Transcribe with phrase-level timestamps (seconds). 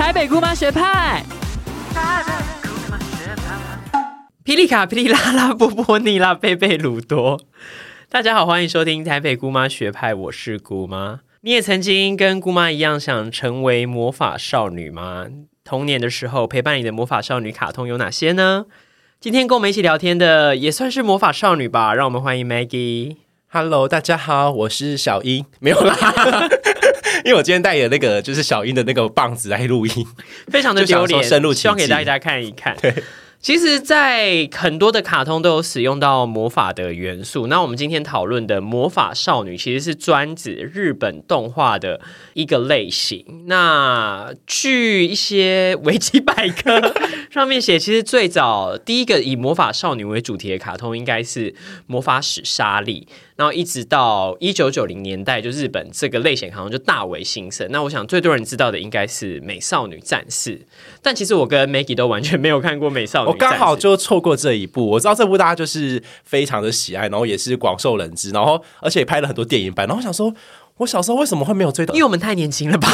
[0.00, 1.22] 台北姑妈学派，
[4.42, 7.38] 霹雳卡、霹雳拉拉、波波尼拉、贝贝鲁多。
[8.08, 11.20] 大家好，欢迎收听台北姑妈学派，我是姑妈。
[11.42, 15.26] 你也曾经跟姑妈一样想成为魔法少女吗？
[15.64, 18.64] 童年的时候陪伴你的魔法少女卡通有哪些呢？
[19.20, 23.16] 今天跟我们一起聊天的也算是魔法少女吧，让我们欢迎 Maggie。
[23.48, 25.94] Hello，大家好，我是小英，没有啦，
[27.24, 29.92] 因为我今天带的那个就是小英的那个棒子来录音，
[30.48, 32.76] 非常的丢脸，深入其希望给大家看一看。
[32.80, 32.94] 对
[33.42, 37.46] 其实，在很多的卡通都有使用到魔法的元素。
[37.46, 42.02] 那我们今天讨论的魔法少女，其实是专指日本动画的
[42.34, 43.46] 一个类型。
[43.46, 46.92] 那据一些维基百科
[47.30, 51.52] 上面写，其实最早第一个以魔法少女为主题的卡通，应该是
[51.86, 53.08] 《魔法使莎莉》。
[53.40, 57.66] 然后一直到一九九零年代，就日本这个类型好像就大为兴盛。
[57.70, 60.58] 那我想最多人知道的应该是《美少女战士》，
[61.00, 63.54] 但其实我跟 Maggie 都完全没有看过《美少女我战士》。
[63.58, 64.86] 刚好就错过这一部。
[64.90, 69.86] 我知道这部大家就是非常的喜爱，然后也是广受人知，然后而且拍了很多电影版。
[69.86, 70.34] 然后我想说，
[70.76, 72.04] 我小时候为什么会没有追到因为？
[72.04, 72.88] 我们太年轻了吧，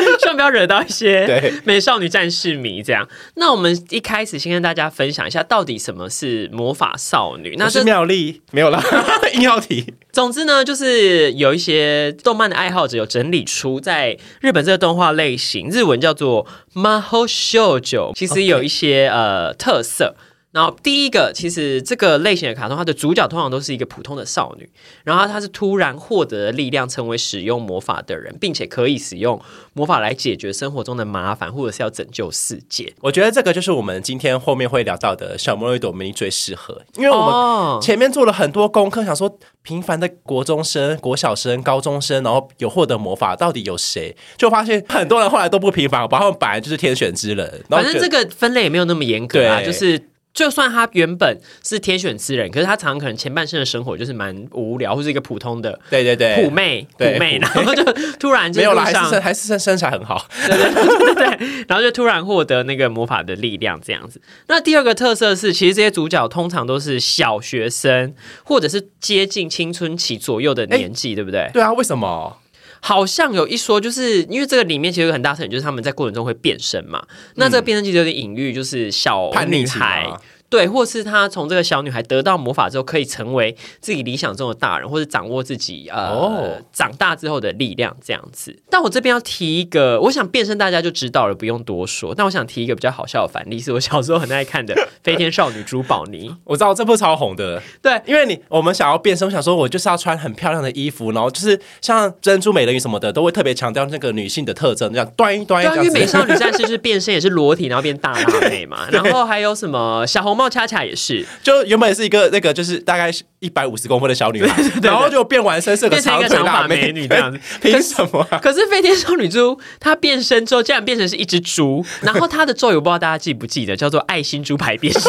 [0.20, 3.08] 希望不要惹到一些美少女战士迷这样。
[3.34, 7.54] 那我们一开始先跟大家分享一下，到底什么是魔法少女？
[7.58, 8.82] 那是妙丽，没有啦，
[9.34, 9.94] 硬要提。
[10.12, 20.16] 总之呢，就是有一些动漫的爱好者有整理出，在日本这个动画类型，日文叫做 Mahou Shoujo，其实有一些呃特色。
[20.58, 24.68] 然后第一个，其实这个类型的卡通，它的主角通常都是一个普通的少女，
[25.04, 29.40] 然后她是突然获得了力量，成为使用魔法的人，并且可以使用
[29.72, 32.92] 魔法来解决生活中的麻烦，或者是要拯救世界。
[33.02, 44.16] 我觉得这个就是我们今天后面会聊到的小魔女朵美丽最适合，因为我们哦前面做了很多功课，想说平凡的国中生、国小生、高中生，然后有获得魔法，到底有谁？
[44.36, 46.18] 就发现很多人后来都不平凡，好吧？
[46.18, 47.64] 他们本来就是天选之人。
[47.68, 50.07] 反正这个分类也没有那么严格啊，就是。
[50.34, 57.82] 就算他原本是天选之人，可是他常常可能前半生的生活就是蛮无聊，或是一个普通的对对对，普妹，普对妹，然后就
[58.20, 61.64] 突然就没有啦，还是身还是身身材很好对。
[61.66, 64.20] 然后就突然获得那个魔法的力量，这样子。
[64.46, 68.14] 那第二个特色是，其实这些主角通常都是小学生，
[68.44, 71.50] 或者是接近青春期左右的年纪，对不对？
[71.52, 72.38] 对啊，为什么？
[72.80, 77.06] 好像有一说，就是因为这个里面其实有很大特点，就是他们在过程中会变身嘛。
[77.34, 80.18] 那这个变身其实有点隐喻，就是小叛逆期女孩吗。
[80.50, 88.56] 对，或是他从这个小女孩得到魔法之后，可以成为自己理想中的大人，或者掌握自己呃、哦长大之后的力量这样子。
[88.70, 92.14] 但我这边要提一个，我想变身大家就知道了，不用多说。
[92.14, 96.30] 但我想提一个比较好笑的反例，是我小时候很爱看的《飞天少女朱宝妮》。
[96.44, 105.88] 我知道这部超红的，对，因为你我们想要变身，我想说我就是要穿很漂亮的衣服，然后就是像珍珠美人鱼什么的，都会特别强调那个女性的特征，这样端一端一对啊，这样子。
[105.88, 108.88] 因为美少女战士就是变身也是裸体，然后变大辣妹嘛。
[108.92, 111.26] 然后还有什么小红帽恰恰也是。
[111.42, 118.38] 就原本是一个那个就是大概一百五十公分的小女孩， 然后就变完身是个变成一个腿长发美女这样子， 凭什么啊？
[118.38, 125.02] 可是飞天少女猪她变身之后，竟然变成是一只猪， 然后她的咒语我不知道大家记不记得，叫做爱心猪排变身。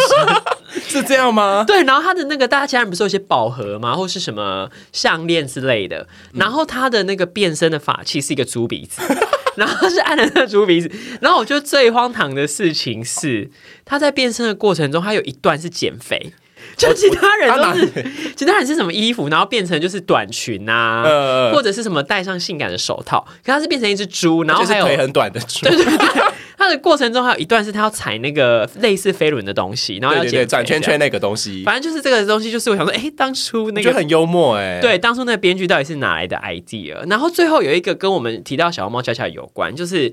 [0.88, 1.64] 是这样吗？
[1.66, 9.02] 对，然后她的那个大家其他人不是有些宝盒吗，或是什么项链之类的，然后她的那个变身的法器是一个猪鼻子。
[9.60, 10.90] 然后是按了那个猪鼻子，
[11.22, 13.50] 然后我觉得最荒唐的事情是，
[13.84, 16.32] 他在变身的过程中，他有一段是减肥，
[16.76, 25.98] 就其他人都是，其他人是什么衣服，然后变成就是短裙啊，呃或者是什么戴上性感的手套，可他是变成一只猪，然后还有就是腿很短的猪，对对对，
[26.58, 30.46] 他的过程中还有一段是他要踩那个类似飞轮的东西，然后要。
[30.50, 36.96] 转圈圈那个东西，反正就是这个东西，就是我想说，哎，当初那个就很幽默哎。，对，当初那个编剧到底是哪来的 idea？
[37.08, 40.12] 然后最后有一个跟我们提到小红帽恰恰有关，就是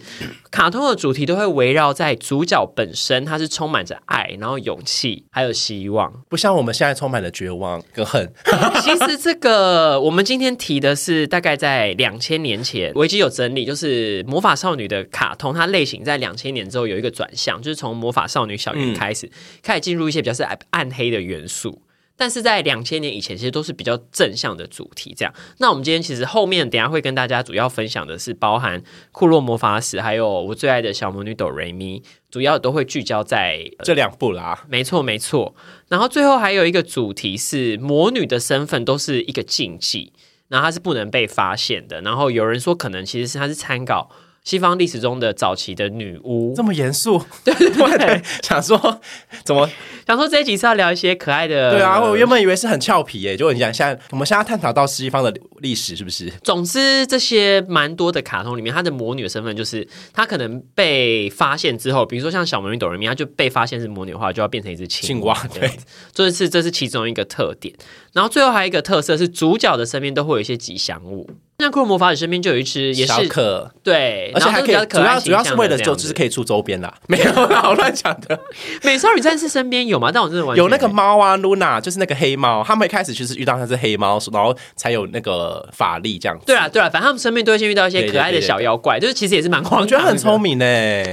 [0.51, 6.13] 卡通的主题都会围绕在主角本身，他是充满着爱，然后勇气，还有希望。
[6.29, 8.31] 不像我们现在充满了绝望跟恨。
[8.83, 19.31] 其实这个我们今天提的是大概在两千年前，维基有整理，就是魔法少女的卡通，它类型在两千年之后有一个转向，就是从魔法少女小圆开始，
[19.63, 21.83] 开始进入一些比较是暗黑的元素。
[22.19, 25.15] 但是在两千年以前，其实都是比较正向的主题。
[25.15, 28.83] 这样，那我们今天其实后面等下会跟大家主要分享的是包含
[29.13, 35.55] 库洛魔法史，还有我最爱的小魔女哆瑞咪，主要都会聚焦在这两部啦，没错，没错。
[35.89, 40.15] 然后最后还有一个主题是魔女的身份都是一个禁忌，
[40.49, 42.01] 然后它是不能被发现的。
[42.01, 44.11] 然后有人说可能其实是它是参考
[44.47, 46.63] 西方历史中的早期的女巫这。
[46.67, 49.01] 么严肃，对 对对， 想说
[49.45, 49.71] 怎么
[50.05, 52.01] 想说这一集是要聊一些可爱的，对啊？
[52.01, 56.29] 我原本以为是很俏皮耶，就你讲现在我们现在探讨到西方的历史是不是？
[56.43, 67.73] 总之，这些蛮多的卡通里面，她的魔女的身份就是她可能被发现之后，比如说像小魔女哆瑞咪，她就被发现是魔女的话，就要变成一只青青蛙这样子这是这是其中一个特点。
[68.13, 71.31] 然后最后还有一个特色是，主角的身边都会有一一些吉祥物。
[71.59, 73.71] 像库洛魔法使身边就有一只，也小是可。
[73.83, 78.39] 对，而且还可以，主要主要是为了就就是可以出周边啦， 没有啦，我乱讲的。
[78.85, 80.11] 美少女战士身边有吗？
[80.13, 86.45] 但我真的完全有那个没猫啊，Luna 就是那个黑猫，他们一开始就是遇到那只黑猫，然后才有那个法力这样子。
[86.45, 90.65] 对啊对啊，反正他们身边都会先遇到一些可爱的小妖怪，就是其实也是蛮荒我觉得很聪明呢。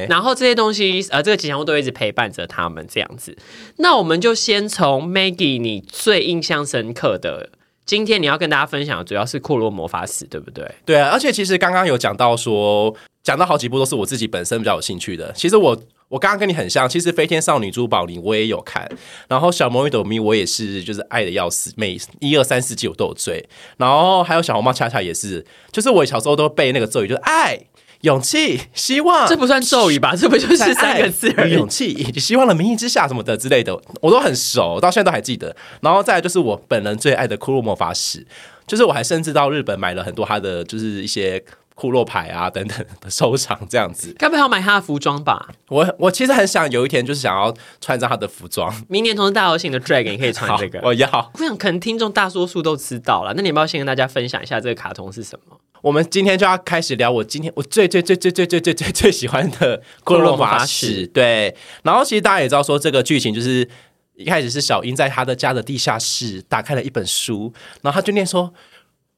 [0.10, 3.38] 然后这些东西，呃，这个吉祥物都会一直陪伴着他们这样子。
[3.78, 7.50] 那我们就先从 Maggie 你最印象深刻的，
[7.85, 10.69] 今天你要跟大家分享的主要是库洛魔法使，对不对？
[10.85, 15.31] 对啊，而且其实刚刚有讲到说，讲到好几部都是我自己本身比较有兴趣的。
[15.33, 15.77] 其实我
[16.07, 18.89] 我刚刚跟你很像，其实《飞天少女珠宝》你我也有看，
[19.27, 23.44] 然后《小魔女斗咪》我也是就是爱的要死，每一二三四季我都有追，
[23.77, 27.59] 然后还有小红帽恰恰也是，就是我小时候都背那个咒语，就是爱。
[28.04, 30.14] 勇气、希望，这不算咒语吧？
[30.14, 31.68] 这不就是三个字而已勇？
[31.70, 35.56] 气以及希望的名义之下什么的之类的，我都很熟，到现在都还记得。
[35.80, 38.28] 然后再来就是我本人最爱的库洛魔法使，
[38.68, 41.42] 就是我还甚至到日本买了很多他的就是一些
[41.76, 44.14] 库洛牌啊等等的收藏这样子。
[44.20, 45.48] 该不会要买他的服装吧？
[45.70, 50.82] 我我其实很想有一天就是想要穿上他的服装，明年同时大游行的 Dragon 你可以穿好这个。
[50.84, 51.32] 我要。
[51.36, 55.58] 我想可能听众大多数都知道了，那你要不要先跟大家分享一下这个卡通是什么？
[55.83, 61.06] 我们今天就要开始聊我今天我最最最最最最最最最喜欢的库洛魔法使。
[61.07, 61.53] 对，
[61.83, 63.68] 然后其实大家也知道说这个剧情就是
[64.15, 68.53] 一开始是小英在他的家的地下室打开了一本书，然后他就念说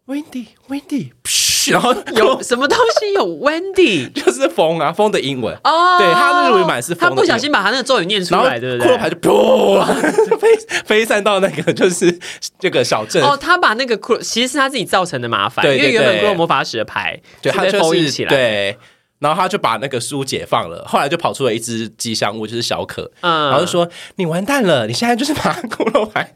[0.08, 1.12] ：“windy windy
[1.70, 5.56] 噗然后 有什么东西有 Wendy 就是风啊风的英文。
[5.64, 5.98] 哦？
[6.00, 8.94] 对他日文版是风他不小心把他那个咒语念出来，对不对？
[8.94, 9.86] 骷髅牌就噗
[10.38, 10.48] 飞
[10.86, 12.20] 飞散到那个就是
[12.60, 18.78] 这个小镇，哦，他把那个库其实是他自己造成的麻烦，因为原本骷髅魔法使的牌对，他就是封印起来，，对，
[19.20, 23.50] 然后他就把那个书解放了，后来就跑出了一只吉祥物，就是小可，嗯。
[23.50, 26.36] 然后就说你完蛋了，你现在就是把骷髅牌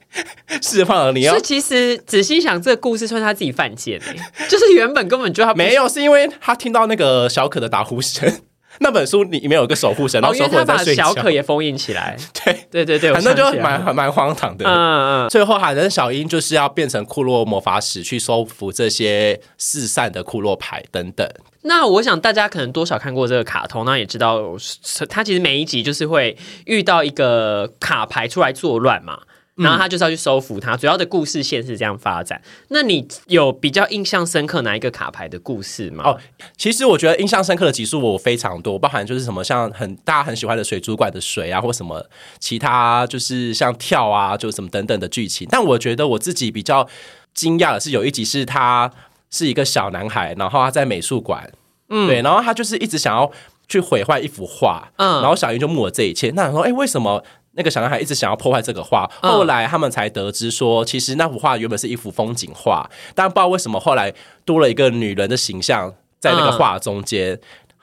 [0.61, 4.15] 释放了，你要 所以其实仔细想，这个故事算是他自己犯贱欸。
[4.47, 8.31] 就是原本根本就他没有，是因为他听到那个小可的打呼声。
[8.81, 11.13] 那本书里面有一个守护神，然哦，后他把人在睡觉。
[11.13, 12.15] 小，可也封印起来，
[12.45, 14.63] 对，对对对，反正就蛮蛮荒唐的。
[14.65, 21.27] 嗯嗯，最后，海人小樱就是要变成库洛魔法使，去收服这些四散的库洛牌等等。
[21.61, 24.55] 那我想大家可能多少看过这个卡通，那也知道
[25.09, 29.19] 他其实每一集就是会遇到一个卡牌出来作乱嘛。
[29.61, 32.41] 然后他就是要去收服它，主要的故事线是这样发展。
[32.69, 36.05] 那你有比较印象深刻哪一个卡牌的故事吗？
[36.05, 36.17] 哦，
[36.55, 42.09] 其实我觉得印象深刻的集数我非常多，包含就是什么像很大家很喜欢的水族馆的水啊，或什么
[42.39, 45.45] 其他就是像跳啊，就什么等等的剧情。
[45.51, 46.87] 但我觉得我自己比较
[47.33, 48.89] 惊讶的是，有一集是他
[49.29, 51.51] 是一个小男孩，然后他在美术馆，
[51.89, 53.31] 嗯，对，然后他就是一直想要
[53.67, 56.31] 去毁坏一幅画，嗯嗯，然后小英就目了这一切。
[56.35, 57.23] 那想说，哎，为什么？
[57.53, 64.13] 那个小男孩一直想要破坏这个画，嗯后来他们才得知说，其实那幅画原本是一幅风景画，但不知道为什么后来
[64.45, 67.39] 多了一个女人的形象在那个画中间。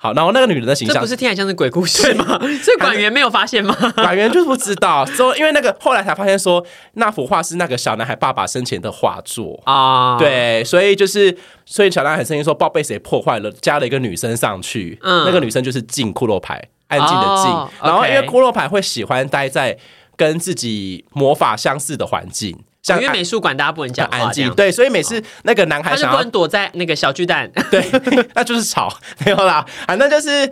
[0.06, 2.38] 好，然后那个女人的形象这不，是听起来像是鬼故事吗？
[2.62, 3.74] 所以管员没有发现吗？
[3.96, 9.60] 管员就是不知道，说因为那个后来才发现说那幅画是那个小男孩爸爸生前的画作。
[9.64, 17.50] 啊，，对，所以就是，所以小男孩很生气说，不知道被谁破坏了，加了一个女生上去，嗯那个女生就是静骷髅牌，安静的静。
[17.50, 19.76] 哦然后因为 OK 骷髅牌会喜欢待在
[20.16, 27.50] 跟自己魔法相似的环境，像因为美术馆大家不能讲很安静，对，所以每次那个男孩想要他就不能躲在那个小巨蛋。
[27.68, 27.84] 对，
[28.34, 28.88] 那就是吵，
[29.26, 30.48] 没有啦，反正就是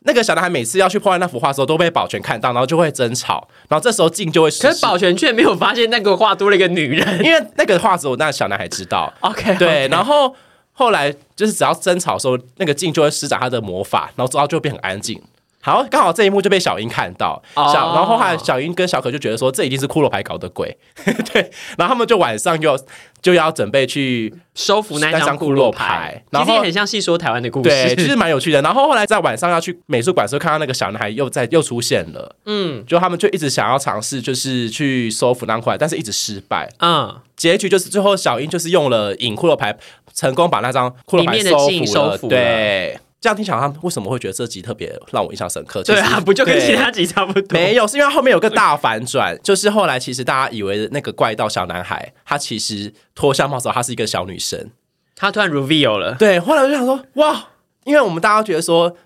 [0.00, 7.24] 那个小男孩每次要去破坏那幅画的时候，都被保全看到，然后就会争吵，然后这时候静就会可是保全却没有发现那个画多了一个女人。
[7.24, 10.36] 因为那个画只有那个小男孩知道，OK，对，然后后
[10.72, 15.22] 后来就是只要争吵的时候，那个静就会施展他的魔法，然后之后就会变很安静。
[15.62, 17.70] 好，刚好这一幕就被小英看到，哦。
[17.72, 20.76] 小，然后后来小英跟小可就觉得说这一定是骷髅牌搞的鬼，
[21.32, 22.78] 对，然后他们就晚上就
[23.20, 27.68] 就要准备去收服那那张库张库洛洛牌牌，其然后实也很像细说台湾的故事。
[27.68, 28.62] 对，其实蛮有趣的。
[28.62, 32.84] 然后后来在晚上要去美术馆的时候，看到那个小男孩又在又出现了，嗯。
[32.86, 36.68] 就他们就一直想要尝试，就是去收服那块，但是一直失败。
[36.78, 39.76] 嗯，结局就是最后小英就是用了引骷髅牌，
[40.14, 41.38] 成功把那张骷髅牌。
[41.40, 42.28] 收服了。
[42.28, 45.82] 对，这样听起来，他们为什么会觉得这集特别让我印象深刻？
[45.82, 47.58] 对啊，不就跟其他集差不多？
[47.58, 54.70] 没有，是因为后面有个大反转，就是后来其实大家以为那个怪盗小男孩，他其实脱下帽子后，他是一个小女生。
[55.14, 57.48] 他突然 reveal 了，对，后来我就想说，哇，
[57.84, 58.96] 因为我们大家觉得说。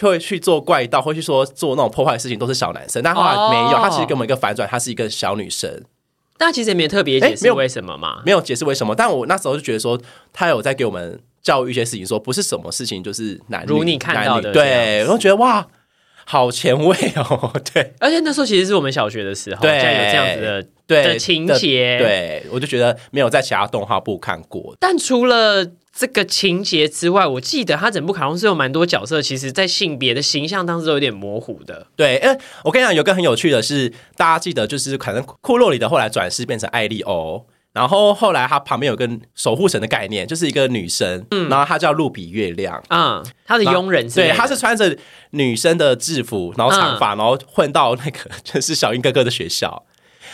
[0.00, 3.00] 会去做怪盗，会去说做那种破坏的事情，都是小男生。
[3.02, 5.84] 但后来没有，他其实给我们一个反转，他是一个小女生。
[6.36, 8.94] 但其实也没有特别解释为什么嘛，没有解释为什么。
[8.94, 9.98] 但我那时候就觉得说，
[10.34, 15.64] 他有在给我们教育一些事情，说不是什么事情就是男如你看到的，对，我觉得哇，
[16.24, 17.94] 好前卫哦， 对。
[18.00, 24.76] 而且那时候其实是我们小学的时候，对，有这样子的对情节，对我就觉得没有在其他动画部看过。
[24.80, 25.64] 但除了。
[25.98, 31.86] 这个情节之外，我记得他整部卡通是有蛮多角色，其实在性别的形象当中有点模糊的。
[31.96, 44.96] 对，哎，我跟你讲，有个很有趣的是，大家记得就是可能库洛里的后来转世变成艾利欧，然后后来他旁边有个守护神的概念，就是一个女生，嗯，然后她叫露比月亮，嗯，她的佣人，对，她是穿着
[45.32, 49.84] 女生的制服，然后长发，然后混到那个就是小英哥哥的学校。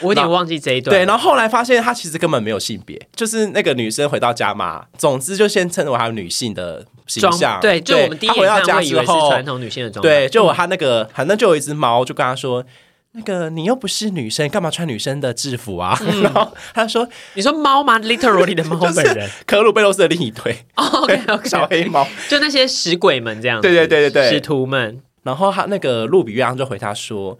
[0.00, 0.96] 我有点忘记这一段。
[0.96, 4.86] 对，然后后来发现她其实根本没有性别，就是那个女生回到家嘛。
[4.96, 7.60] 总之就先称为她女性的形象。
[7.60, 10.00] 对，就我们第一回到家之后，传统女性的装。
[10.00, 12.64] 对，就我她那个，反正就有一只猫，就跟她说
[13.12, 20.64] ：“那个你又不是女生，干嘛穿女生的制服啊？” 然后他说：“你说猫吗？Literally 的猫 本人，科鲁贝洛斯的另一对。
[20.74, 23.60] OK OK，小黑猫，就那些使鬼们这样。
[23.60, 25.00] 对对对对对，使徒们。
[25.22, 27.38] 然后他那个露比月亮就回他说：“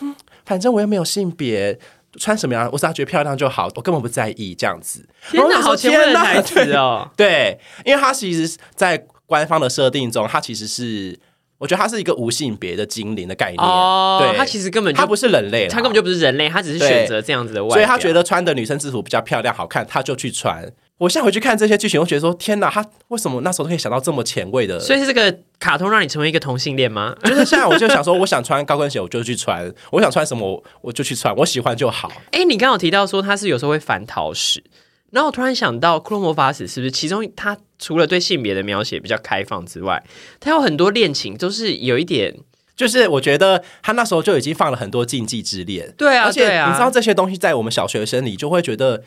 [0.00, 0.14] 嗯，
[0.44, 1.78] 反正我又没有性别。”
[2.20, 5.02] 穿什么样，我只要觉得漂亮就好，我根本不在意这样子。
[5.30, 7.10] 天哪，好前卫的台词哦！
[7.16, 11.18] 对，因为他其实，在官方的设定中，他其实是，
[11.62, 13.62] 我觉得他是一个无性别的精灵的概念。
[13.62, 20.68] 哦，对，他其实根本他不是人类，他根本就不是人类，他只是选择这样子的外所以他觉得穿的女生制服比较漂亮好看，他就去穿。
[20.98, 24.80] 我现在回去看这些剧情，我觉得说天哪，他为什么那时候可以想到这么前卫的？
[24.80, 27.14] 所以是这个卡通让你成为一个同性恋吗？
[27.22, 32.10] 就是现在我就想说，我想穿高跟鞋，我就去穿；我想穿什么，我就去穿，我喜欢就好。
[32.32, 34.62] 哎，你刚好提到说他是有时候会反桃史，
[35.10, 40.02] 然后我突然想到《库洛魔法使》是不是其中他除了对性别的描写比较开放之外，
[40.40, 42.34] 他有很多恋情都是有一点，
[42.76, 45.92] 就是我觉得他那时候就已经放了很多禁忌之恋。
[45.98, 49.02] 对啊，而且你知道这些东西在我们小学生里就会觉得。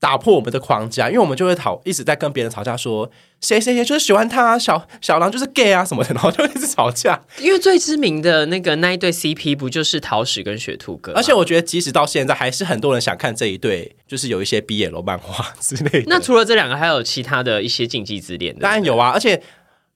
[0.00, 3.08] 打破我们的框架，因为我们就会吵，一直在跟别人吵架，说
[3.42, 7.20] 谁谁谁就是喜欢他，小小狼就是 gay 啊什么的， 然后就一直吵架。
[7.38, 11.12] 因为最知名的那个那一对 CP 不就是桃矢跟雪兔哥？
[11.12, 16.04] 而且我觉得，即使到现在，还是很多人想看这一对，就是有一些 BL 漫画之类的。
[16.06, 18.56] 那除了这两个，还有其他的一些禁忌之恋？
[18.58, 19.42] 当然有啊，而且。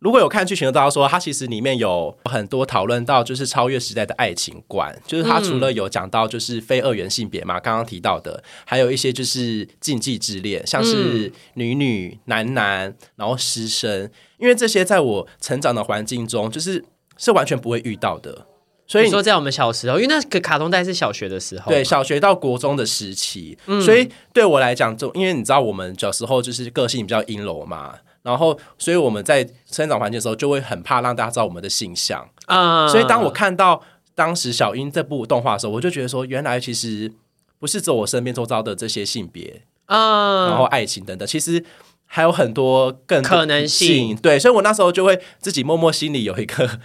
[0.04, 16.84] 如果有看剧情的，大家说它其实里面有很多讨论到，就是超越时代的爱情观，就是它除了有讲到就是非二元性别嘛，刚刚提到的，还有一些就是禁忌之恋，像是女女、男男，然后师生，因为这些在我成长的环境中，就是
[17.16, 18.46] 是完全不会遇到的。
[18.86, 27.94] 所以说，在我们小时候，因为那个卡通带是小学的时候，对小学到国中的时期，所以对我来讲，就因为你知道，我们小时候就是个性比较阴柔嘛。
[28.24, 32.88] 然后，所以我们在生长环境的时候，就会很怕让大家知道我们的性向啊。
[32.88, 33.80] 所以，当我看到
[34.14, 37.12] 当时小英这部动画的时候，我就觉得说，原来其实
[37.60, 41.64] 不是只有我身边周遭的这些性别啊，然后爱情等等，其实
[42.06, 44.16] 还有很多更可能性。
[44.16, 46.80] 对，所以我那时候就会自己默默心里有一个。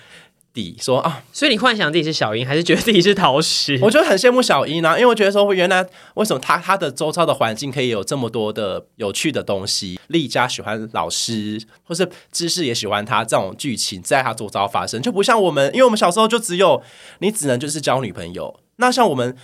[0.53, 3.79] 底说啊，所以你幻想自己是小樱，还是觉得自己是桃矢？
[3.81, 9.99] 我就很羡慕小樱啊，因为我觉得说，原来为什么他他的周遭的环境可以有这么多的有趣的东西？
[10.07, 16.81] 丽佳喜欢老师，或是知识也喜欢他，这种剧情在他周遭发生，就不像我们，因为我们小时候就只有
[17.19, 18.59] 你只能就是交女朋友。
[18.77, 19.35] 那像我们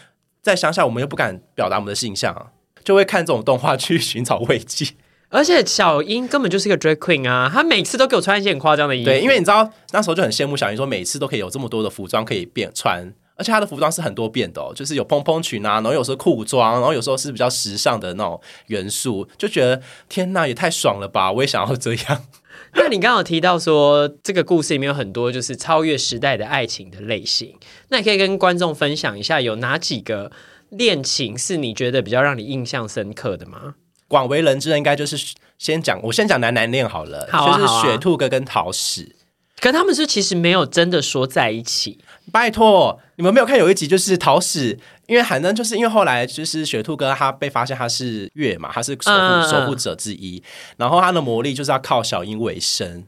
[0.42, 2.52] 在乡下，我们又不敢表达我们的性向，
[2.84, 4.94] 就会看这种动画去寻找慰藉。
[5.36, 9.06] 而且小英根本就是一个 drag queen 啊，她每次都给我穿一些很夸张的衣服。
[9.06, 21.32] 对，因为你知道那时候就很羡慕小英，说每次都可以有这么多的服装可以变穿，而且她的服装是很多变的哦，就是有蓬蓬裙啊，然后有时候裤装，然后有时候是比较时尚的那种元素，就觉得天呐，也太爽了吧！
[21.32, 22.24] 我也想要这样。
[22.78, 27.54] 那你刚好提到说这个故事里面有很多就是超越时代的爱情的类型，
[27.90, 30.32] 那你可以跟观众分享一下有哪几个
[30.70, 33.76] 恋情是你觉得比较让你印象深刻的吗？
[34.08, 39.16] 广为人知的应该就是先讲，我先讲男男恋好了，就是雪兔哥跟桃矢。
[39.62, 41.98] 可他们是其实没有真的说在一起。
[42.32, 50.44] 拜托，你们没有看有一集就是桃矢，因为反正就是因为后来就是雪兔哥他被发现他是月嘛，他是守护守护者之一，
[50.78, 53.06] 然后他的魔力就是要靠小樱为生，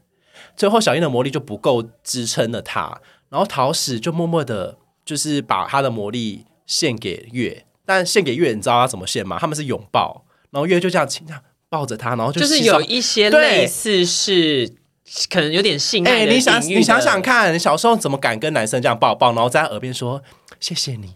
[0.56, 9.38] 最后小樱的魔力就不够支撑了他，然后桃矢就默默的，就是把他的魔力献给月，但献给月，你知道他怎么献吗？
[9.39, 10.24] 他们是拥抱。
[10.51, 14.70] 然后月就这样亲他，抱着他，然后就是有一些类似是
[15.30, 20.22] 可能有点性爱的你想你想想看，小时候怎么敢跟男生这样抱抱，然后在他耳边说
[20.60, 21.13] 谢谢你，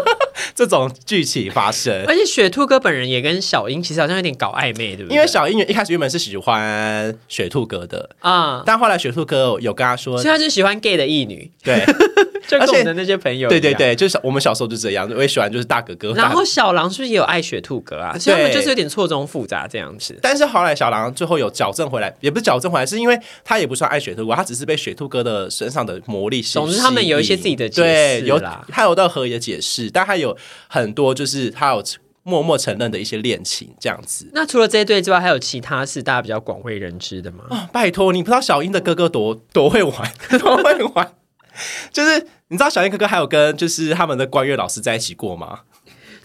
[0.54, 2.04] 这种剧情发生。
[2.06, 5.14] 而且雪兔哥本人也跟小英其实好像有点搞暧昧，对不对？
[5.14, 11.84] 因为小英一开始原本是喜欢雪兔哥的，啊，但后来雪兔哥有跟他说所以，他就喜欢 gay 的异女，对
[12.46, 13.48] 就跟而且我们的那些朋友。
[13.48, 16.12] 对对对，就是我们小时候就这样，我也喜欢就是大哥哥。
[16.14, 18.18] 然后小狼是不是也有爱雪兔哥啊？
[18.18, 20.18] 所以他们就是有点错综复杂这样子。
[20.22, 28.64] 但是后来小狼最后有矫正回来，也不是矫正回来，是因为他也不算爱雪兔哥，他只是被雪兔哥的身上的魔力吸总之他们有一些自己的解对有释啦。
[28.68, 30.36] 他有到合理的解释，但他有
[30.68, 31.82] 很多就是他有
[32.22, 34.26] 默默承认的一些恋情这样子。
[34.32, 37.44] 那除了这一对之外，还有其他是大家比较广为人知的吗？
[37.50, 41.12] 啊，拜托，你不知道小英的哥哥多多会玩，多会玩。
[41.92, 45.60] 就是你知道小英哥哥还有跟就是他们的官乐老师在一起过吗？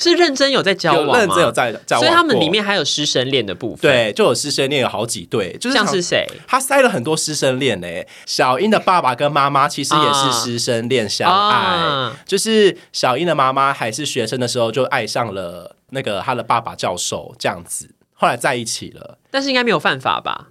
[0.02, 1.18] 是认真有在交往吗？
[1.20, 6.26] 认真有在交往，所以他们里面还有师生恋的部分。，对就有师生恋有好几对，就是像是谁？
[6.48, 8.08] 他塞了很多师生恋嘞。
[8.26, 19.18] 小英的爸爸跟妈妈其实也是师生恋相爱，啊就是小英的妈妈还是学生的时候就爱上了那个他的爸爸教授这样子，后来在一起了。
[19.30, 20.48] 但是应该没有犯法吧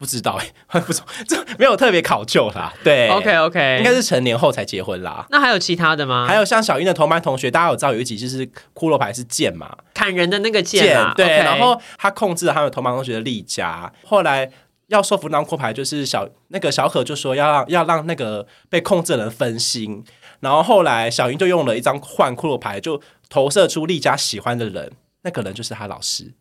[0.00, 2.72] 不知道哎、 不知道这没有特别考究啦。
[2.82, 5.24] 对？OK OK，应该是成年后才结婚啦。
[5.30, 6.26] 那还有其他的吗？
[6.26, 14.50] 还有像小英的同班同学，大家有知道有一集就是骷髅牌是剑嘛，砍人的那个剑啊，对然后他控制了他们同班同学的力家，后来。
[14.90, 20.02] 要说服那张骷牌，就是小那个小可就说要让要让那个被控制的人分心，
[20.40, 24.90] 然后后来小英就用了一张换骷髅牌，就投射出丽佳喜欢的人，
[25.22, 26.34] 那个人就是他老师。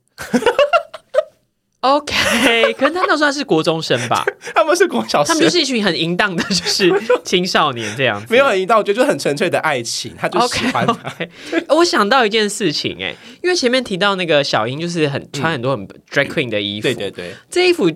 [1.81, 6.91] OK，可能他那时候还是国中生吧， 他们是国小生，他们就是一群很淫荡的，就是
[7.23, 8.27] 青少年这样子。
[8.29, 10.85] 没有很淫荡，我觉得就很纯粹的爱情，他就喜欢
[11.69, 17.89] 我想到一件事情哎、因为前面提到那个小英就是很穿很多很 drag queen 的衣服，对对对，这衣服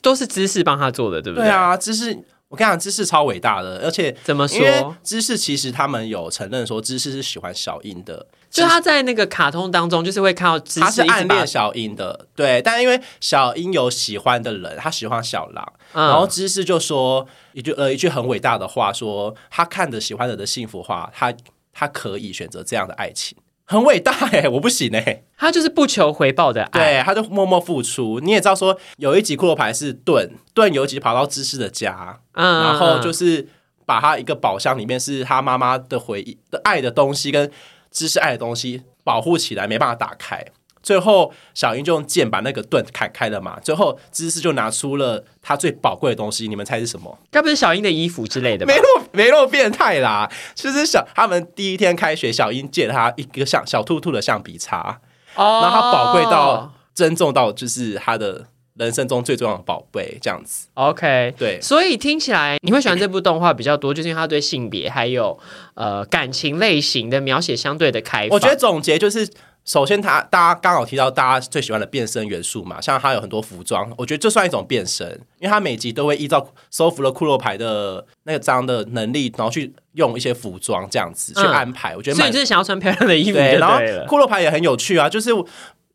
[0.00, 1.46] 都是芝士帮他做的，对不对？
[1.46, 2.16] 对啊，芝士
[2.48, 4.96] 我跟你讲，芝士超伟大的，而且怎么说？
[5.02, 21.34] 芝士其实他们有承认说芝士是喜欢小英的，就他在那个卡通当中，就是会看到芝他是暗恋小英的，对，但因为小英有喜欢的人，他喜欢小狼，嗯然后知识就说一句呃一句很伟大的话，说他看着喜欢的人的幸福话，他
[21.72, 27.00] 他可以选择这样的爱情，很伟大哎、我不行哎、 他就是不求回报的爱。
[27.00, 28.20] 对，他就默默付出。
[28.20, 33.48] 你也知道说，有一集骷髅牌是盾，盾有一集跑到芝士的家，嗯然后就是
[33.84, 37.50] 把他一个宝箱里面是他妈妈的回忆的爱的东西跟
[37.94, 40.44] 知识爱的东西保护起来，没办法打开。
[40.82, 47.18] 最后小英就用剑把那个盾砍开了嘛，最后芝士就拿出了他最宝贵的东西，你们猜是什么？
[47.30, 48.78] 该不是小英的衣服之类的吧没？
[48.82, 55.00] 那 么没那么变态啦，其实小他们第一天开学，小英借他一个像小兔兔的橡皮擦，
[55.36, 60.68] 哦然后他宝贵到珍重到就是他的人生中最重要的宝贝，这样子。
[60.74, 61.34] OK。
[61.38, 65.38] 对，所以听起来你会喜欢这部动画比较多，就是因为它对性别还有
[65.74, 68.30] 呃感情类型的描写相对的开放。
[68.30, 69.28] 我觉得总结就是。
[69.66, 75.08] 首先它，大家刚好提到大家最喜欢的变身元素嘛，像它有很多服装，我觉得这算一种变身，
[75.38, 83.78] 因为它每集都会依照收服了骷髅牌的那个章的能力，然后去用一些服装这样子去嗯安排，我觉得蛮所以你就是想要穿漂亮的衣服然后。
[84.06, 85.30] 骷髅牌也很有趣啊，就是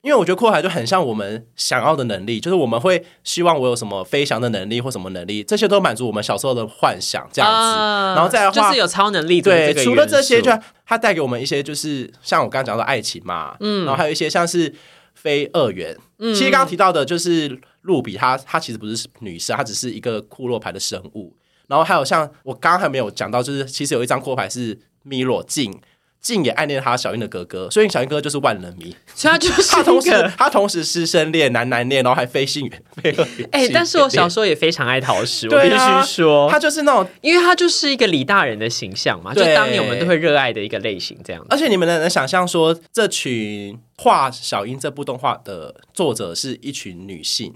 [0.02, 7.56] 因为我觉得骷髅牌就很像我们想要的能力，就是我们会希望我有什么飞翔的能力或什么能力，这些都满足我们小时候的幻想这样子。
[7.56, 10.52] 啊然后再来的话就是有超能力的对，个除了这些，素就
[10.86, 14.74] 它带给我们一些，就是像我刚刚讲到的爱情嘛，嗯，然后还有一些像是
[15.14, 15.98] 非二元。
[16.20, 21.36] 嗯其实刚刚提到的就是露比，她她其实不是女生，她只是一个库洛牌的生物。
[21.68, 25.80] 然后还有像我刚刚还没有讲到，就是其实有一张骷髅牌是米洛镜，
[26.22, 28.96] 镜也暗恋他小英的哥哥，所以小英哥哥就是万人迷。
[29.16, 33.50] 所以他就是他同时他同时师生恋、男男恋，然后还非性缘、非二元。
[33.52, 41.46] 哎、性但是我小时候也非常爱陶石，我必须说，他就是那种因为他就是一个李大人的形象嘛，就对当年我们都会热爱的一个类型，这样。
[41.50, 47.56] 而且你们能能想象说，这群画小英这部动画的作者是一群女性，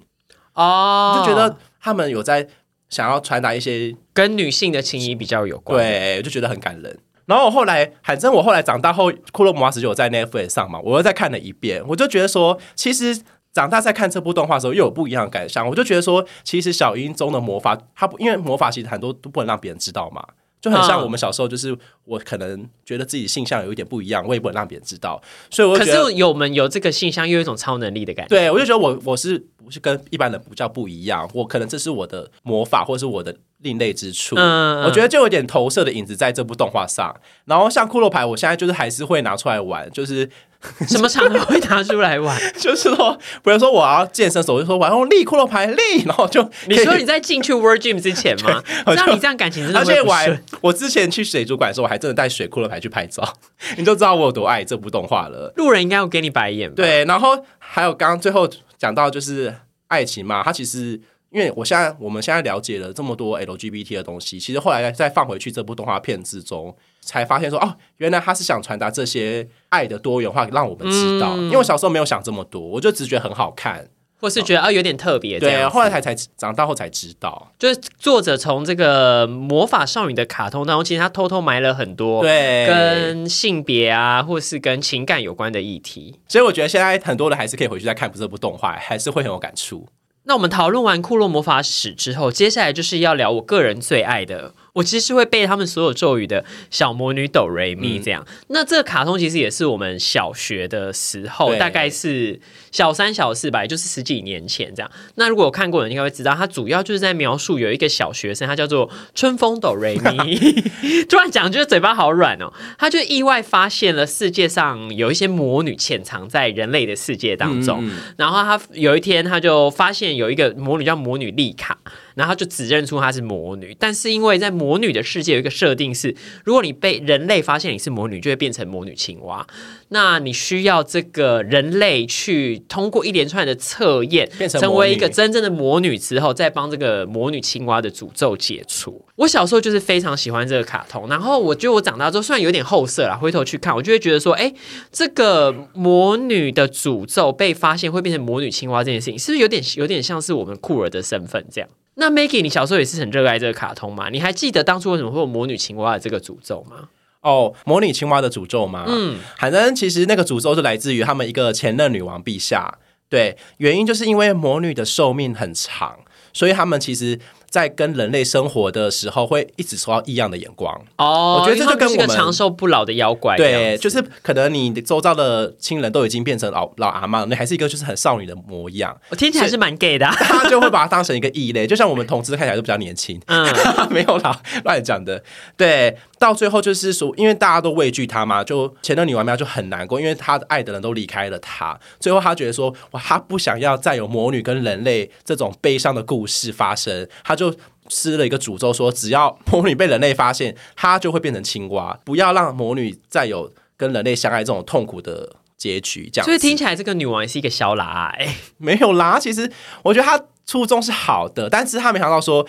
[0.53, 2.47] 哦就觉得他们有在
[2.89, 6.97] 想要传达一些，跟女性的情谊比较有关。，对，就觉得很感人。
[7.25, 15.67] 然后我后来，反正我后来长大后，《骷髅魔法使》就有在 Netflix 上嘛，我又再看了一遍，我就觉得说，其实长大在看这部动画的时候，又有不一样的感想。
[15.67, 20.25] 我就觉得说，其实小樱中的魔法，它不因为魔法其实很多都不能让别人知道嘛，
[20.59, 28.29] 就很像我们小时候，就是我可能觉得自己性向有一点不一样，我也不能让别人知道，所以我可就觉得是有我们有这个性向，又有一种超能力的感觉。
[28.29, 34.35] 对，我就觉得我我是是跟一般的不叫不一样，我可能这是我的魔法，或是我的另类之处。
[34.35, 37.15] 我觉得就有点投射的影子在这部动画上。
[37.45, 40.29] 然后像骷髅牌，我现在就是还是会拿出来玩，就是
[40.87, 42.39] 什么场合会拿出来玩？
[42.57, 48.63] 就是说，比如说我要健身的时候，我就说我要用力骷髅牌力，然后就你说你在进去 World Gym 之前吗？
[48.87, 50.41] 我就这样你这样感情真的且我还。
[50.61, 53.33] 我之前去水族馆的时候，我还真的带水骷髅牌去拍照，
[53.77, 55.51] 你就知道我有多爱这部动画了。
[55.57, 56.75] 路人应该会给你白眼吧？
[56.77, 58.49] 对，然后还有刚刚最后
[58.83, 59.55] 讲到就是
[59.87, 71.37] 爱情嘛，它其实因为我现在我们现在了解了这么多 LGBT 的东西，其实后来再放回去这部动画片之中，才发现说哦，原来他是想传达这些爱的多元化，让我们知道。
[71.37, 73.87] 嗯因为我小时候没有想这么多，我就只觉得很好看。
[74.23, 75.65] 或是觉得啊有点特别这对。
[75.67, 77.51] 后来才才长大后才知道。
[77.59, 86.21] 就是作者从这个魔法少女的卡通当中，其实他偷偷埋了很多对，跟性别啊，或是跟情感有关的议题。
[86.29, 89.85] 所以我觉得现在很多人还是可以回去再看这部动画，还是会很有感触。
[90.23, 98.25] 那我们讨论完库洛魔法史之后，接下来就是要聊我个人最爱的，我其实是会背他们所有咒语的小魔女哆瑞咪这样。
[98.47, 102.39] 那这个卡通其实也是我们小学的时候，大概是
[102.71, 104.89] 小三小四吧，也就是十几年前这样。
[105.15, 110.35] 那如果有看过的人应该会知道，它主要就是在描述有一个小学生，他叫做春风哆瑞咪。
[111.07, 112.51] 突然讲，就是嘴巴好软哦。
[112.79, 117.79] 他就意外发现了世界上有一些魔女潜藏在人类的世界当中。
[117.87, 121.77] 嗯然后他有一天他就发现有一个魔女叫魔女丽卡，
[122.15, 123.75] 然后他就指认出她是魔女。
[123.79, 129.45] 但是因为在魔女的世界有一个设定是，如果你被人类发现你是魔女，就会变成魔女青蛙。
[129.89, 139.05] 那你需要这个人类去通过一连串的测验，变成成为一个真正的魔女之后，再帮这个魔女青蛙的诅咒解除。
[139.17, 144.51] 我小时候就是非常喜欢这个卡通，然后我觉得我长大之后虽然有点后色啦，回头去看，我就会觉得说，哎，
[144.91, 151.69] 这个魔女的诅咒被发现会变成魔女青蛙这件事情，是不是有点有点像是我们酷儿的身份这样？
[151.95, 154.09] 那 Maggie，你小时候也是很热爱这个卡通吗？
[154.09, 156.89] 你还记得当初为什么会有魔女青蛙的这个诅咒吗？
[157.21, 158.85] 哦，魔女青蛙的诅咒吗？
[158.87, 162.79] 嗯，反正其实那个诅咒是来自于他们一个前任女王陛下。
[163.07, 165.99] 对，原因就是因为魔女的寿命很长，
[166.33, 167.19] 所以他们其实
[167.53, 170.73] 在跟人类生活的时候会一直受到异样的眼光。
[170.97, 183.47] 哦，我觉得这就跟我们长寿不老的妖怪对，就是可能你周遭的亲人都已经变成老老阿妈，你还是一个就是很少女的模样，我听起来是蛮 gay 的啊、 他就会把它当成一个异类，就像我们同志看起来都比较年轻，嗯，
[183.93, 185.23] 没有啦，乱讲的。
[185.55, 191.77] 对，到最后就是说，因为大家都畏惧他嘛，就前任女王喵就很难过，因为他爱的人都离开了他。
[191.99, 197.53] 最后他觉得说，哇，他不想要再有魔女跟人类这种悲伤的故事发生，他就。
[197.89, 206.09] 施了一个诅咒，说只要魔女被人类发现，她就会变成青蛙，不要让魔女再有跟人类相爱这种痛苦的结局。
[206.09, 209.51] 这样，所以听起来这个女王也是一个小喇哎、没有啦，其实
[209.83, 212.47] 我觉得她初衷是好的，但是她没想到说，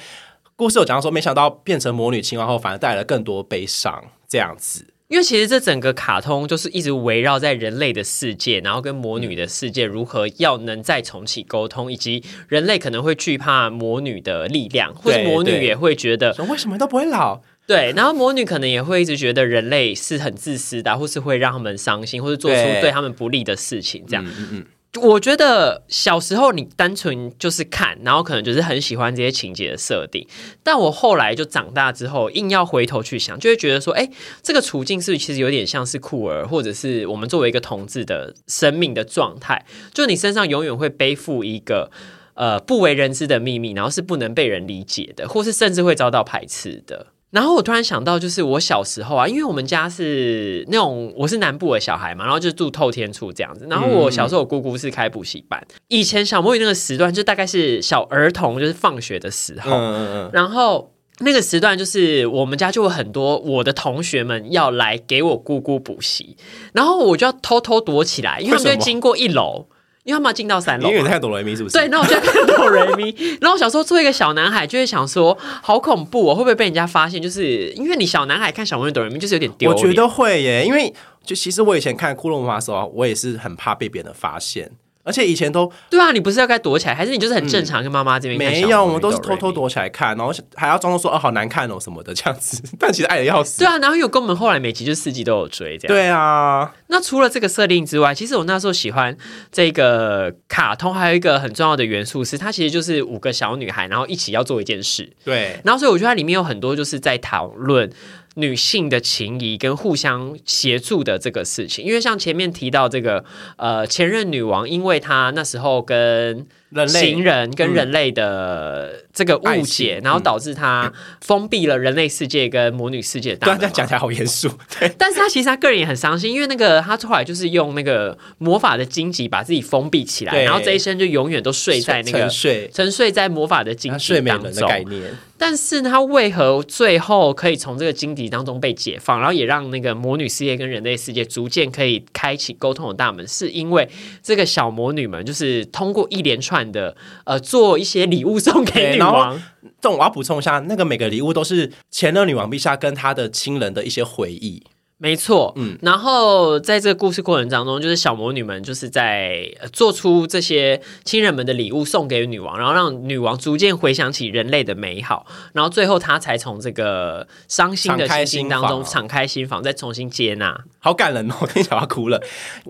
[0.57, 4.87] 故事有讲到说，没想到变成魔女青蛙后，反而带来了更多悲伤，这样子。
[5.09, 17.41] 因为其实这整个卡通就是一直围绕在人类的世界，然后跟魔女的世界如何要能再重启沟通，以及人类可能会惧怕魔女的力量，或者魔女也会觉得说为什么都不会老？
[17.67, 24.25] 对，然后魔女可能也会一直觉得人类是很自私的啊，或是会让他们伤心，或是做出对对他们不利的事情，这样。
[24.25, 24.67] 嗯嗯嗯，
[25.03, 30.27] 我觉得小时候你单纯就是看，然后可能就是很喜欢这些情节的设定，
[30.63, 34.09] 但我后来就长大之后，硬要回头去想，就会觉得说，哎，
[34.43, 41.91] 这个处境是不是其实有点像是酷儿，或者是我们作为一个同志的生命的状态，就你身上永远会背负一个。
[42.37, 47.07] 呃，不为人知的秘密，然后是不能被人理解的，或是甚至会遭到排斥的。
[47.35, 53.67] 然后我突然想到，就是我小时候啊，因为我们家是那种我是南部的小孩嘛，然后就住透天处这样子。
[53.69, 60.93] 然后我小时候我姑姑是开补习班，以前小魔女那个时段就大概是小儿童就是放学的时候，嗯嗯嗯，然后。
[61.21, 66.37] 那个时段就是我们家就有很多我的同学们要来给我姑姑补习，
[66.73, 69.69] 然后我就要偷偷躲起来，因为会经过一楼，
[70.05, 70.89] 因为他们要进到三楼嘛。
[70.89, 71.77] 你以为你看哆啦 A 梦是不是？
[71.77, 73.11] 对，那我就看哆瑞咪。
[73.41, 77.21] 然后我小时候作为一个小男孩，就会想说，好恐怖哦，会不会被人家发现？
[77.21, 79.71] 就是因为你小男孩看小魔女哆瑞咪，就是有点丢。
[79.71, 80.93] 我觉得会耶，因为
[81.25, 84.71] 就其实我以前看《骷髅魔法》的时候，我也是很怕被别人发现，
[85.05, 89.19] 而且以前都对啊，你不是要该躲起来，还是你就是很正常跟妈妈这边看没有，我们都是。
[89.19, 93.59] 偷偷躲起来看，然后还要装作说哦好难看哦什么的这样子， 但其实爱的要死。
[93.61, 95.95] 对啊，然后有跟我们后来每集就四集都有追这样。
[95.95, 99.17] 对啊，那除了这个设定之外，其实我那时候喜欢
[99.51, 105.11] 这个卡通，还有一个很重要的元素是，它其实就是五个小女孩，然后一起要做一件事。
[105.25, 107.91] 对，然后所以我觉得它里面有很多就是在讨论
[108.35, 111.85] 女性的情谊跟互相协助的这个事情。
[111.85, 113.25] 因为像前面提到这个
[113.57, 124.49] 呃前任女王，因为她那时候跟人类行人跟人类的这个误解，然后导致他封闭了人类世界跟魔女世界的大门样讲起来好严肃。
[124.81, 134.69] 对，但是他其实他个人也很伤心，因为那个他后来就是用那个魔法的荆棘把自己封闭起来，然后这一生就永远都睡在那个沉睡，沉睡在魔法的荆棘当中。
[134.69, 135.03] 概念。
[135.37, 143.27] 但是他为何最后可以从这个荆棘当中被解放，然后也让那个魔女世界跟人类世界逐渐可以开启沟通的大门？
[143.27, 143.87] 是因为
[144.23, 149.43] 这个小魔女们就是通过一连串的呃做一些礼物送给女王，
[149.81, 154.63] 这种我要补充一下，那个每个礼物都是前任女王陛下跟她的亲人的一些回忆。
[154.97, 170.59] 没错，嗯，然后在这个故事过程当中，就是小魔女们就是在呃做出这些亲人们的礼物送给女王，然后让女王逐渐回想起人类的美好，然后最后她才从这个伤心的开心情当中敞开心房，再重新接纳。
[170.79, 172.23] 好感人哦，我 听起来要哭了。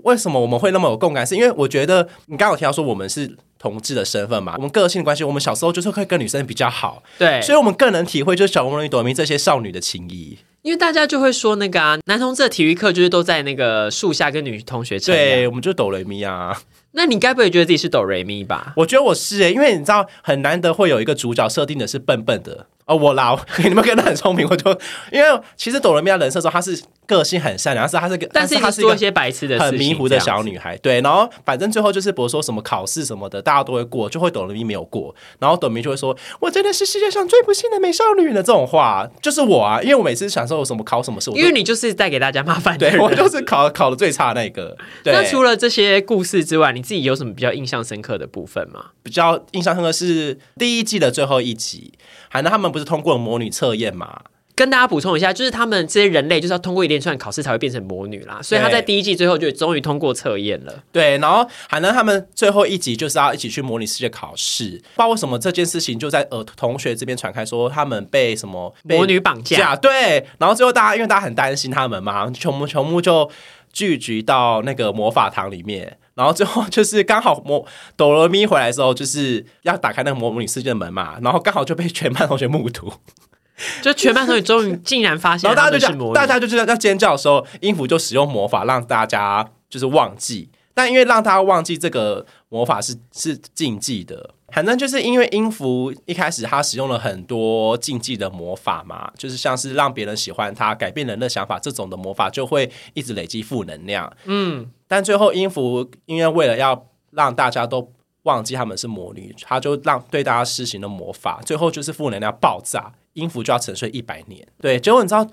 [0.03, 1.25] 为什么我们会那么有共感？
[1.25, 10.37] 是因为我觉得你刚刚有提到说我们是同志的身份嘛，我们个性的关系，我们小时候就是会跟女生比较好，对，所以我们更能体会就是小魔女朵咪这些少女的情谊。
[10.61, 16.59] 因为大家就会说那个啊，男同志的体育课就是都在那个树下跟女同学乘对，我们就是哆雷咪啊。
[16.91, 18.73] 那你该不会觉得自己是哆瑞咪吧？
[18.77, 24.69] 我觉得我是诶、因为你知道很难得会有一个主角设定的是笨笨的哦，我啦， 你们跟他很聪明，我就
[25.11, 30.55] 因为其实朵雷咪的人设中，她是个性很善良，但是她是个，但是她是做一些白痴的，很迷糊的小女。
[30.55, 42.77] 孩，对，然后反正最后就是比如说什么考试什么的，大家都会过，就会朵蕾咪没有过，然后朵咪就会说：“我真的是世界上最不幸的美少女的这种话，就是我啊，因为我每次想说有什么考什么事，我因为你就是带给大家麻烦。
[42.77, 44.77] 对我就是考考的最差的那个。
[45.03, 48.91] 对，那除了这些故事之外，你自己有什么比较印象深刻的部分吗？
[49.05, 51.93] 比较印象深刻是第一季的最后一集，
[52.27, 54.23] 海南他们不是通过了魔女测验嘛？
[54.55, 60.73] 跟大家补充一下，就是他们这些人类就是要通过一连串考试才会变成魔女啦，所以他在第一季最后就终于通过测验了。
[60.91, 73.29] 对，然后海南他们最后一集就是要一起去模拟世界考试，不知道为什么这件事情就在呃同学这边传开，说他们被什么被魔女绑架，假对，然后最后大家因为大家很担心他们嘛，球木球木就
[73.73, 82.91] 聚集到那个魔法堂里面，然后最后就是刚好魔哆罗咪回来的时候，就是要打开那个魔女世界的门嘛，然后刚好就被全班同学目睹，
[83.83, 94.31] 就全班同学终于竟然发现然后大家就讲，大家就知道要尖叫的时候，音符就使用魔法让大家就是忘记，但因为让大家忘记这个魔法是是禁忌的。
[94.53, 104.09] 反正就是因为音符一开始他使用了很多禁忌的魔法嘛，就是像是让别人喜欢他、改变人的想法这种的魔法，就会一直累积负能量。
[104.25, 107.91] 嗯，但最后音符因为为了要让大家都
[108.23, 114.47] 忘记他们是魔女，他就让对大家施行了魔法，最后就是负能量爆炸，音符就要沉睡一百年。
[114.59, 115.27] 对，结果你知道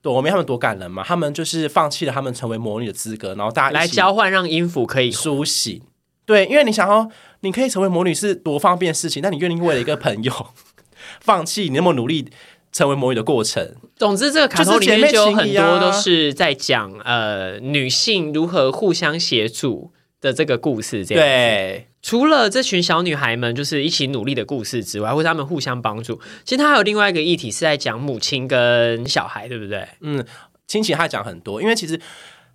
[0.00, 1.02] 朵梅他们多感人吗？
[1.04, 5.82] 他们就是放弃了他们成为魔女的资格，然后大家来交换让音符可以苏醒。
[6.24, 7.08] 对，因为你想要，
[7.40, 10.32] 你可以成为魔女是多方便的事情，但你愿意为了一个朋友
[11.20, 12.28] 放弃你那么努力
[12.76, 21.02] 成为魔女的过程，总之，这个卡通里面就有很多都是在讲呃女性如何互相协助的这个故事。
[21.02, 29.88] 这样，对，除了这群小女孩们就是一起努力的故事之外，或者她们互相帮助，其实它还有另外一个议题是在讲母亲跟小孩，对不对？
[30.02, 30.22] 嗯
[30.66, 31.98] 亲情他讲很多，因为其实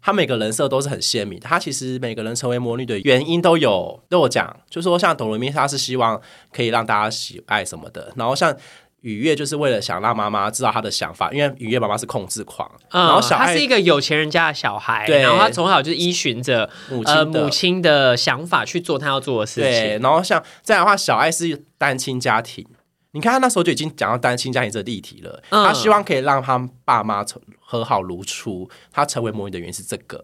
[0.03, 1.47] 他每个人设都是很鲜明的。
[1.49, 6.21] 他其实每个人成为魔女的原因都有都有讲，就说像董罗咪，他是希望
[6.53, 8.55] 可以让大家喜爱什么的，然后像。
[9.01, 19.99] 雨月就是为了想让妈妈知道他的想法，因为雨月妈妈是控制狂，嗯，然后小爱他是一个有钱人家的小孩，对然后他从小就是依循着母亲母亲的想法去做他要做的事对，情。
[20.01, 22.65] 然后像这样的话，小爱是单亲家庭，
[23.11, 25.43] 你看他那时候就已经讲到单亲家庭这个议题了。
[25.49, 30.23] 嗯他希望可以让他爸妈成和好如初，他成为魔女的原因是这个。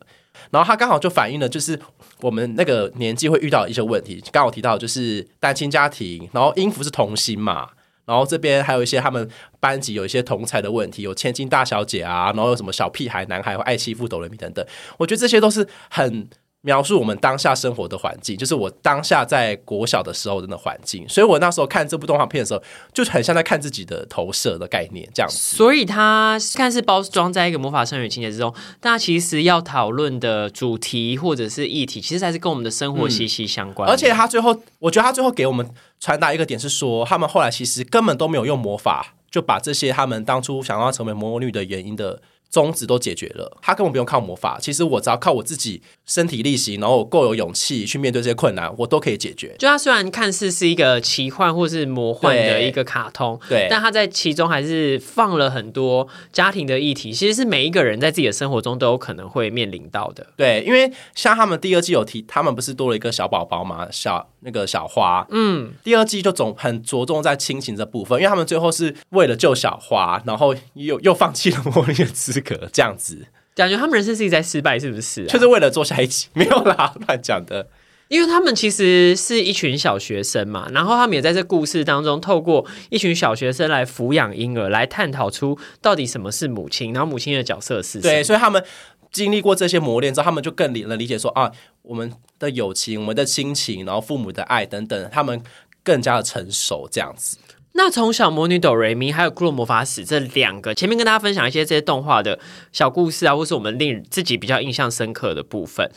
[0.51, 1.79] 然后他刚好就反映了，就是
[2.21, 4.23] 我们那个年纪会遇到的一些问题。
[4.31, 7.69] 刚好提到就是单亲家庭，然后音符是童心嘛，
[8.07, 14.65] 然后这边还有一些他们班级有一些同才的问题，有千金大小姐啊，然后有什么小屁孩男孩会爱欺负哆来咪等等。
[14.97, 16.27] 我觉得这些都是很
[16.61, 21.07] 描述我们当下生活的环境，就是我当下在国小的时候的那环境。
[21.07, 25.37] 所以我那时候看这部动画片的时候，就很像在看自己的投射的概念这样子。
[25.37, 44.57] 所以它看似包装在一个魔法少女情节之中，但其实要讨论的主题或者是议题，其实还是跟我们的生活息息相关的、而且他最后，我觉得他最后给我们传达一个点是说，他们后来其实根本都没有用魔法，就把这些他们当初想要成为魔女的原因的宗旨都解决了，他根本不用靠魔法。
[44.59, 49.55] 其实我只要靠我自己身体力行，然后我够有勇气去面对这些困难，我都可以解决。
[49.59, 60.25] 就它虽然看似是一个奇幻或是魔幻的一个卡通，对但它在其中还是放了很多家庭的议题，其实是每一个人在自己的生活中都有可能会面临到的。
[60.35, 72.05] 对，因为像他们第二季有提，他们不是多了一个小宝宝嘛，小那个小花，嗯，第二季就总很着重在亲情这部分，因为他们最后是为了救小花，然后又又放弃了魔力的
[72.37, 75.27] 资格，这样子，感觉他们人生是一直在失败，是不是、啊？
[75.27, 77.67] 就是为了做下一集，没有啦，乱讲的。
[78.09, 88.01] 因为他们其实是一群小学生嘛，然后他们也在这故事当中，透过一群小学生来抚养婴儿，来探讨出到底什么是母亲，然后母亲的角色是什么。
[88.03, 88.63] 对，所以他们
[89.11, 95.43] 经历过这些磨练之后，他们就更理能理解说啊，我们的友情、我们的亲情，然后父母的爱等等，他们
[95.83, 97.37] 更加的成熟，这样子。
[97.77, 102.39] 那从小魔女哆瑞咪还有骷髅魔法使这两个，前面跟大家分享一些这些动画的
[102.71, 105.91] 小故事啊，或是我们令自己比较印象深刻的部分。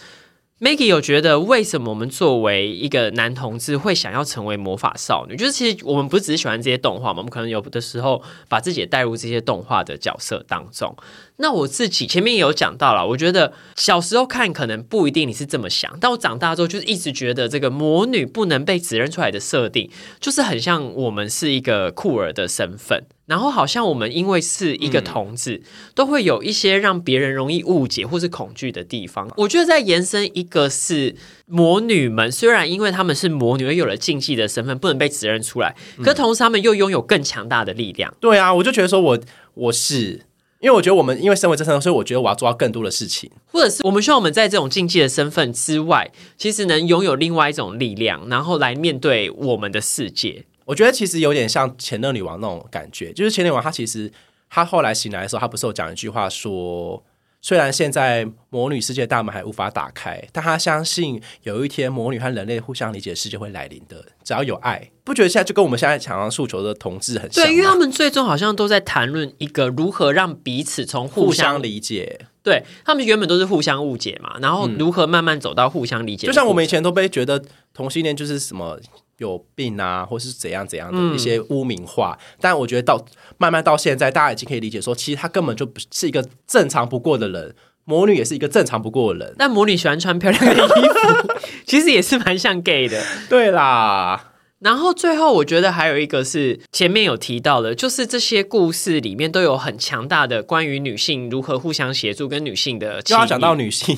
[0.61, 5.35] Maggie 有觉得为什么我们作为一个男同志会想要成为魔法少女？
[5.35, 10.95] 就是其实我们不只是喜欢这些动画嘛，我们可能有的时候把自己也带入这些动画的角色当中。
[11.41, 23.05] 那我自己前面也有讲到了，我觉得小时候看可能不一定你是这么想，但我长大之后就是一直觉得这个魔女不能被指认出来的设定，就是很像我们是一个酷儿的身份。
[23.27, 25.63] 然后好像我们因为是一个同志，
[25.95, 29.31] 都会有一些让别人容易误解或是恐惧的地方。
[29.37, 31.15] 我觉得在延伸一个是
[31.47, 38.13] 魔女们，虽然因为她们是魔女而有了禁忌的身份，不能被指认出来，可同时她们又拥有更强大的力量。
[38.19, 39.19] 对啊，我就觉得说我
[39.55, 40.23] 我是。
[40.61, 43.31] 因为我觉得我们因为身为这身份，所以我觉得我要做到更多的事情。
[43.51, 50.45] 或者是我们希望我们在这种禁忌的身份之外，其实能拥有另外一种力量，然后来面对我们的世界。
[50.67, 54.13] 我觉得其实有点像前任女王那种感觉，就是前乐女王她其实
[54.51, 57.03] 她后来醒来的时候，她不是有讲一句话说，
[57.43, 64.91] 虽然现在魔女世界大门还无法打开，但她相信有一天魔女和人类互相理解的世界会来临的，只要有爱。
[65.05, 67.29] 不觉得现在就跟我们现在常常诉求的同志很？
[67.31, 72.27] 对，因为他们最终好像都在谈论一个如何让彼此从互互相相理解。
[72.43, 76.27] 对他们原本都是互相误解嘛，然后如何慢慢走到互相理解。
[76.27, 77.43] 就像我们以前都被觉得
[77.75, 78.79] 同性恋就是什么
[79.21, 83.05] 有病啊，或是怎样怎样的一些污名化，但我觉得到
[83.39, 87.55] 慢慢到现在，大家已经可以理解说，其实他根本就不是一个正常不过的人，
[87.85, 89.35] 魔女也是一个正常不过的人。
[89.39, 91.35] 但魔女喜欢穿漂亮的衣服，
[91.67, 93.03] 其实也是蛮像 gay 的。
[93.29, 94.30] 对啦，
[94.61, 103.01] 然后最后，我觉得还有一个是前面有提到的，就是这些故事里面都有很强大的关于女性如何互相协助跟女性的。
[103.01, 103.97] 就要讲到女性，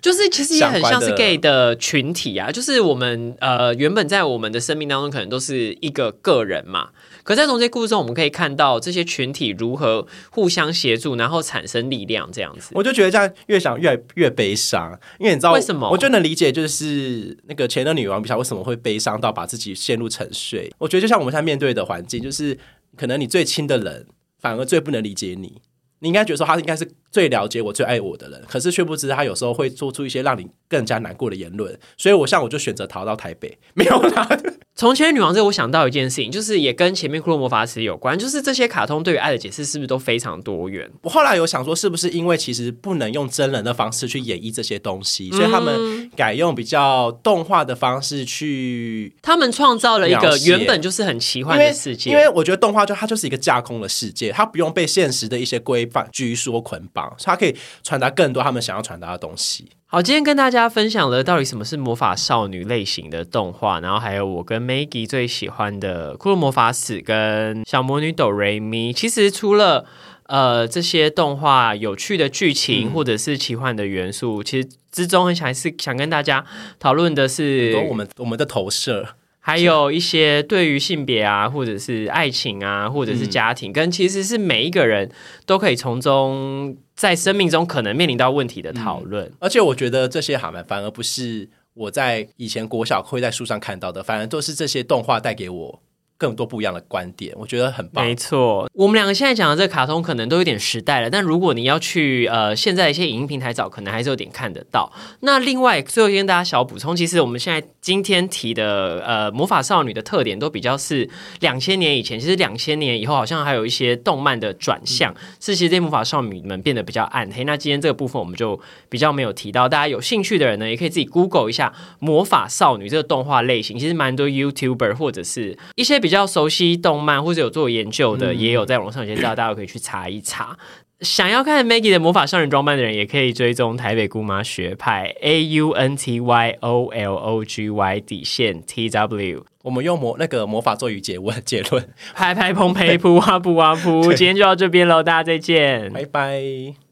[0.00, 6.90] 就是其实也很像是 gay 的群体啊，就是我们呃原本在我们的生命当中可能都是一个个人嘛，
[7.26, 12.70] 可在从这些故事中，我们可以看到这些群体如何互相协助，然后产生力量这样子。
[12.72, 20.72] 我就觉得这样越想越越悲伤，因为你知道为什么我就能理解，就是那个前的女王陛下为什么会悲伤到把自己陷入沉睡。
[20.78, 22.56] 我觉得就像我们现在面对的环境，就是
[22.96, 24.06] 可能你最亲的人
[24.38, 25.60] 反而最不能理解你。
[25.98, 31.74] 你应该觉得说他应该是最了解我、最爱我的人，可是却不知他有时候会做出一些让你更加难过的言论。
[31.96, 34.28] 所以我像我就选择逃到台北，没有啦。
[34.76, 40.86] 从前女王这，我想到一件事情，就是也跟前面骷髅魔法使有关，就是这些卡通对于爱的解释是不是都非常多元？
[41.00, 59.68] 我后来有想说，是不是因为其实不能用真人的方式去演绎这些东西，所以他们改用比较动画的方式去他们创造了一个原本就是很奇幻的世界，因为我觉得动画就它就是一个架空的世界，它不用被现实的一些规范拘束捆绑，所以它可以传达更多他们想要传达的东西。
[59.88, 68.92] 好，今天跟大家分享了到底什么是魔法少女类型的动画，然后还有我跟 Maggie 最喜欢的《骷髅魔法使》跟《小魔女哆瑞咪》。
[68.96, 69.86] 其实除了
[70.24, 76.44] 呃这些动画有趣的剧情、或者是奇幻的元素，其实之中还是想跟大家
[76.80, 79.06] 讨论的是我们我们的投射，
[79.46, 85.08] 还有一些对于性别啊，或者是爱情啊，或者是家庭，跟其实是每一个人
[85.46, 89.30] 都可以从中在生命中可能面临到问题的讨论。
[89.38, 95.80] 而且我觉得这些好们反而不是我在以前国小会在书上看到的，反而都是这些动画带给我
[96.18, 98.14] 更多不一样的观点，我觉得很棒没。
[98.14, 104.90] 错，我们两个现在讲的这个卡通可能都有点时代了，但如果你要去呃现在一些影音平台找，可能还是有点看得到。
[105.20, 111.08] 那另外最后跟大家小补充，其实我们现在今天提的呃魔法少女的特点都比较是
[111.40, 117.44] 两千年以前，其实两千年以后好像还有一些动漫的转向，是其实这些魔法少女们变得比较暗黑。
[117.44, 130.56] 那今天这个部分我们就比较没有提到，大家有兴趣的人呢，也可以自己 Google 一下魔法少女这个动画类型，其实蛮多 YouTuber 或者是一些比较熟悉动漫或者有做研究的，也有在网上有些资料，大家可以去查一查。
[131.00, 146.85] 想要看 Maggie 的魔法少女装扮的人，也可以追踪台北姑妈学派 A U N T Y O L O G Y 底线 T W，我们用魔那个魔法咒语结问结论，拍拍砰呸噗哇噗哇噗，今天就到这边喽，大家再见，拜拜。